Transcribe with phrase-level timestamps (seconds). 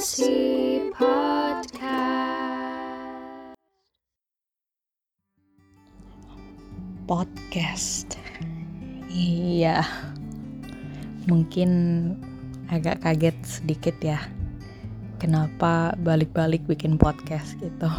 [0.00, 0.96] Podcast.
[7.04, 8.16] podcast.
[9.12, 9.84] Iya,
[11.28, 11.68] mungkin
[12.72, 14.24] agak kaget sedikit ya.
[15.20, 17.92] Kenapa balik-balik bikin podcast gitu?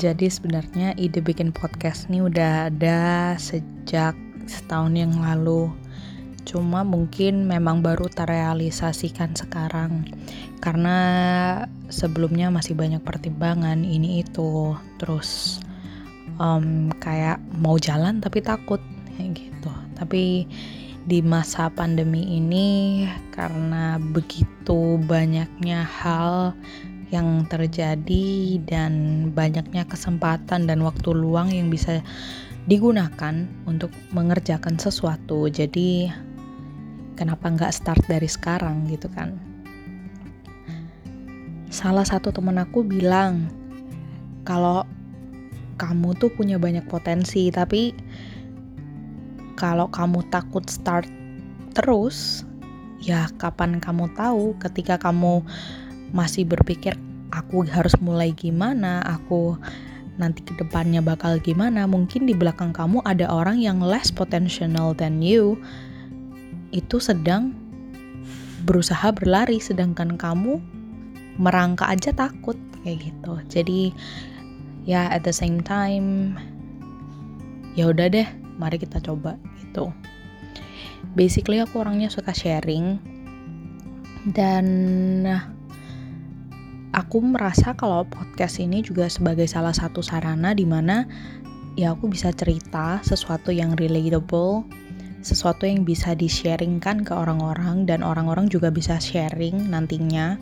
[0.00, 4.16] Jadi sebenarnya ide bikin podcast ini udah ada sejak
[4.48, 5.68] setahun yang lalu.
[6.48, 10.08] Cuma mungkin memang baru terrealisasikan sekarang
[10.64, 10.96] karena
[11.92, 14.72] sebelumnya masih banyak pertimbangan ini itu.
[14.96, 15.60] Terus
[16.40, 18.80] um, kayak mau jalan tapi takut
[19.20, 19.72] gitu.
[19.92, 20.48] Tapi
[21.04, 23.04] di masa pandemi ini
[23.36, 26.56] karena begitu banyaknya hal
[27.08, 28.92] yang terjadi dan
[29.32, 32.04] banyaknya kesempatan dan waktu luang yang bisa
[32.68, 35.48] digunakan untuk mengerjakan sesuatu.
[35.48, 36.12] Jadi
[37.18, 39.34] kenapa nggak start dari sekarang gitu kan?
[41.74, 43.50] Salah satu temen aku bilang
[44.46, 44.86] kalau
[45.82, 47.90] kamu tuh punya banyak potensi, tapi
[49.58, 51.10] kalau kamu takut start
[51.74, 52.46] terus,
[53.02, 55.42] ya kapan kamu tahu ketika kamu
[56.14, 56.94] masih berpikir
[57.34, 59.58] aku harus mulai gimana, aku
[60.18, 65.22] nanti ke depannya bakal gimana, mungkin di belakang kamu ada orang yang less potential than
[65.22, 65.54] you,
[66.70, 67.56] itu sedang
[68.68, 70.60] berusaha berlari sedangkan kamu
[71.38, 73.32] merangkak aja takut kayak gitu.
[73.48, 73.80] Jadi
[74.84, 76.36] ya at the same time
[77.78, 79.88] ya udah deh mari kita coba gitu.
[81.14, 82.98] Basically aku orangnya suka sharing
[84.34, 84.66] dan
[86.90, 91.06] aku merasa kalau podcast ini juga sebagai salah satu sarana di mana
[91.78, 94.66] ya aku bisa cerita sesuatu yang relatable
[95.20, 100.38] sesuatu yang bisa di-sharingkan ke orang-orang dan orang-orang juga bisa sharing nantinya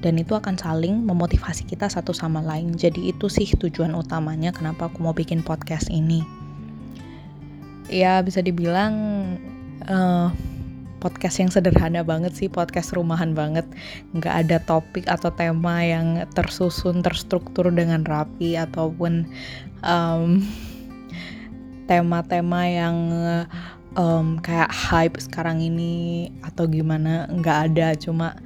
[0.00, 2.72] dan itu akan saling memotivasi kita satu sama lain.
[2.72, 6.24] Jadi itu sih tujuan utamanya kenapa aku mau bikin podcast ini.
[7.92, 8.96] Ya bisa dibilang
[9.84, 10.32] uh,
[11.04, 13.68] podcast yang sederhana banget sih, podcast rumahan banget.
[14.16, 19.28] Nggak ada topik atau tema yang tersusun, terstruktur dengan rapi ataupun
[19.84, 20.40] um,
[21.90, 22.94] tema-tema yang
[23.98, 27.98] um, kayak hype sekarang ini atau gimana nggak ada.
[27.98, 28.38] Cuma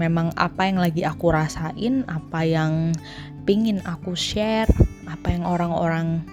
[0.00, 2.96] memang apa yang lagi aku rasain apa yang
[3.44, 4.66] pingin aku share
[5.04, 6.24] apa yang orang-orang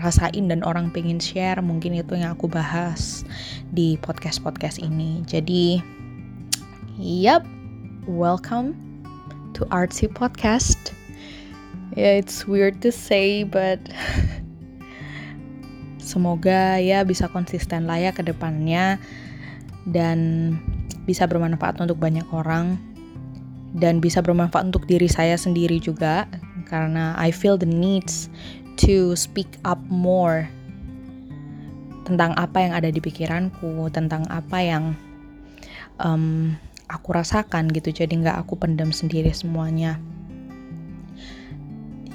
[0.00, 3.28] rasain dan orang pingin share mungkin itu yang aku bahas
[3.68, 5.20] di podcast-podcast ini.
[5.28, 5.84] Jadi
[6.96, 7.44] yep
[8.08, 8.72] welcome
[9.52, 10.96] to Artsy Podcast.
[11.92, 13.82] Yeah it's weird to say but
[16.10, 18.98] semoga ya bisa konsisten lah ya ke depannya
[19.86, 20.18] dan
[21.06, 22.74] bisa bermanfaat untuk banyak orang
[23.78, 26.26] dan bisa bermanfaat untuk diri saya sendiri juga
[26.66, 28.26] karena I feel the needs
[28.82, 30.50] to speak up more
[32.10, 34.98] tentang apa yang ada di pikiranku tentang apa yang
[36.02, 36.58] um,
[36.90, 37.94] aku rasakan gitu.
[37.94, 40.02] Jadi nggak aku pendam sendiri semuanya.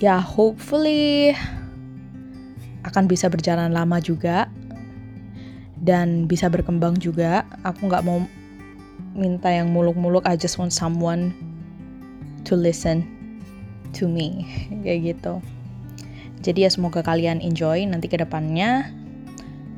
[0.03, 1.31] Ya hopefully
[2.85, 4.47] akan bisa berjalan lama juga
[5.81, 7.43] dan bisa berkembang juga.
[7.65, 8.21] Aku nggak mau
[9.17, 10.23] minta yang muluk-muluk.
[10.29, 11.33] I just want someone
[12.45, 13.03] to listen
[13.97, 14.45] to me
[14.85, 15.41] kayak gitu.
[16.45, 18.93] Jadi ya semoga kalian enjoy nanti ke depannya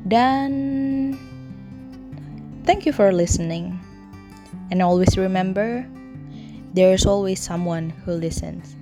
[0.03, 0.51] dan
[2.67, 3.79] thank you for listening.
[4.67, 5.87] And always remember,
[6.75, 8.75] there's always someone who listens.